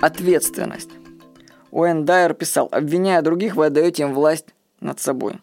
Ответственность. 0.00 0.90
Уэн 1.70 2.04
Дайер 2.04 2.34
писал, 2.34 2.68
обвиняя 2.70 3.20
других, 3.22 3.56
вы 3.56 3.66
отдаете 3.66 4.04
им 4.04 4.14
власть 4.14 4.46
над 4.80 5.00
собой. 5.00 5.40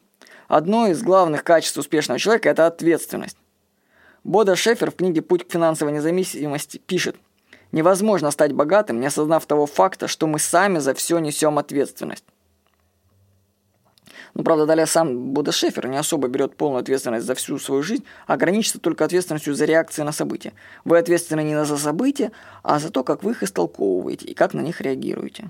Одно 0.48 0.88
из 0.88 1.02
главных 1.02 1.44
качеств 1.44 1.78
успешного 1.78 2.20
человека– 2.20 2.50
это 2.52 2.66
ответственность. 2.66 3.38
Бода 4.24 4.56
Шефер 4.56 4.92
в 4.92 4.96
книге 4.96 5.22
«Путь 5.22 5.48
к 5.48 5.52
финансовой 5.52 5.94
независимости» 5.94 6.78
пишет, 6.78 7.16
«Невозможно 7.72 8.32
стать 8.32 8.54
богатым, 8.54 9.00
не 9.00 9.08
осознав 9.08 9.46
того 9.46 9.66
факта, 9.66 10.08
что 10.08 10.28
мы 10.28 10.40
сами 10.40 10.80
за 10.80 10.94
все 10.94 11.20
несем 11.20 11.58
ответственность». 11.58 12.26
Ну, 14.36 14.44
правда, 14.44 14.66
далее 14.66 14.86
сам 14.86 15.32
Бода 15.32 15.54
Шефер 15.54 15.88
не 15.88 15.96
особо 15.96 16.28
берет 16.28 16.58
полную 16.58 16.82
ответственность 16.82 17.26
за 17.26 17.36
всю 17.36 17.58
свою 17.58 17.82
жизнь, 17.82 18.04
а 18.28 18.34
ограничится 18.34 18.80
только 18.80 19.06
ответственностью 19.06 19.56
за 19.56 19.64
реакции 19.64 20.02
на 20.02 20.12
события. 20.12 20.52
Вы 20.84 20.98
ответственны 20.98 21.42
не 21.42 21.66
за 21.66 21.78
события, 21.78 22.34
а 22.62 22.80
за 22.80 22.92
то, 22.92 23.06
как 23.06 23.24
вы 23.24 23.32
их 23.32 23.44
истолковываете 23.44 24.26
и 24.26 24.34
как 24.34 24.54
на 24.54 24.60
них 24.60 24.82
реагируете. 24.82 25.50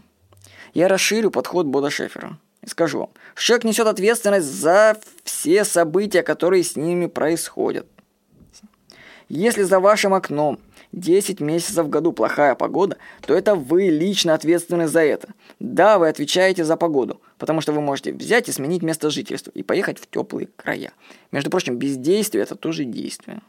Я 0.75 0.87
расширю 0.87 1.31
подход 1.31 1.65
Бода 1.65 1.89
Шефера 1.89 2.37
и 2.61 2.69
скажу 2.69 2.99
вам, 2.99 3.09
что 3.33 3.47
человек 3.47 3.63
несет 3.63 3.87
ответственность 3.87 4.45
за 4.45 4.97
все 5.23 5.65
события, 5.65 6.21
которые 6.21 6.63
с 6.63 6.75
ними 6.75 7.07
происходят. 7.07 7.87
Если 9.29 9.63
за 9.63 9.79
вашим 9.79 10.13
окном 10.13 10.59
10 10.95 11.41
месяцев 11.41 11.85
в 11.85 11.89
году 11.89 12.13
плохая 12.13 12.55
погода, 12.55 12.97
то 13.21 13.33
это 13.33 13.55
вы 13.55 13.89
лично 13.89 14.33
ответственны 14.33 14.87
за 14.87 15.01
это. 15.01 15.29
Да, 15.59 15.99
вы 15.99 16.07
отвечаете 16.07 16.63
за 16.63 16.77
погоду, 16.77 17.21
потому 17.37 17.61
что 17.61 17.73
вы 17.73 17.81
можете 17.81 18.13
взять 18.13 18.47
и 18.49 18.51
сменить 18.51 18.81
место 18.81 19.09
жительства 19.09 19.51
и 19.51 19.61
поехать 19.61 19.99
в 19.99 20.09
теплые 20.09 20.47
края. 20.55 20.93
Между 21.31 21.49
прочим, 21.49 21.77
бездействие– 21.77 22.43
это 22.43 22.55
тоже 22.55 22.85
действие. 22.85 23.41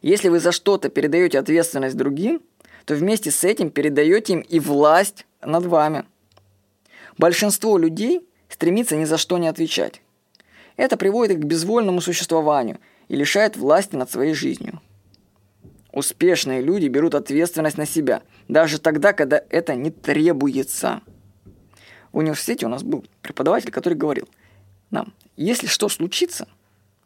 Если 0.00 0.28
вы 0.28 0.38
за 0.38 0.52
что-то 0.52 0.90
передаете 0.90 1.38
ответственность 1.38 1.96
другим, 1.96 2.40
то 2.84 2.94
вместе 2.94 3.30
с 3.30 3.42
этим 3.42 3.70
передаете 3.70 4.34
им 4.34 4.40
и 4.40 4.60
власть 4.60 5.26
над 5.42 5.64
вами. 5.64 6.04
Большинство 7.18 7.78
людей 7.78 8.20
стремится 8.48 8.96
ни 8.96 9.04
за 9.04 9.18
что 9.18 9.38
не 9.38 9.48
отвечать. 9.48 10.02
Это 10.76 10.96
приводит 10.96 11.36
их 11.36 11.42
к 11.42 11.46
безвольному 11.46 12.00
существованию 12.00 12.78
и 13.08 13.16
лишает 13.16 13.56
власти 13.56 13.96
над 13.96 14.10
своей 14.10 14.34
жизнью. 14.34 14.80
Успешные 15.94 16.60
люди 16.60 16.88
берут 16.88 17.14
ответственность 17.14 17.78
на 17.78 17.86
себя, 17.86 18.22
даже 18.48 18.80
тогда, 18.80 19.12
когда 19.12 19.40
это 19.48 19.76
не 19.76 19.92
требуется. 19.92 21.02
В 22.10 22.18
университете 22.18 22.66
у 22.66 22.68
нас 22.68 22.82
был 22.82 23.04
преподаватель, 23.22 23.70
который 23.70 23.94
говорил 23.94 24.28
нам, 24.90 25.14
если 25.36 25.68
что 25.68 25.88
случится, 25.88 26.48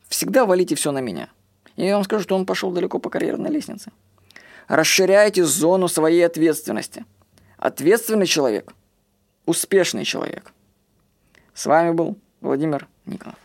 всегда 0.08 0.46
валите 0.46 0.74
все 0.74 0.90
на 0.90 1.00
меня. 1.00 1.28
И 1.76 1.84
я 1.84 1.96
вам 1.96 2.04
скажу, 2.04 2.22
что 2.22 2.34
он 2.34 2.46
пошел 2.46 2.70
далеко 2.70 2.98
по 2.98 3.10
карьерной 3.10 3.50
лестнице. 3.50 3.92
Расширяйте 4.68 5.44
зону 5.44 5.88
своей 5.88 6.24
ответственности. 6.24 7.04
Ответственный 7.58 8.26
человек– 8.26 8.72
успешный 9.44 10.06
человек. 10.06 10.54
С 11.52 11.66
вами 11.66 11.90
был 11.90 12.16
Владимир 12.40 12.88
Никонов. 13.04 13.38